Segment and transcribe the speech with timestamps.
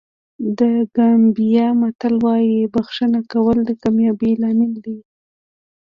[0.59, 0.61] د
[0.95, 4.97] ګامبیا متل وایي بښنه کول د کامیابۍ لامل دی.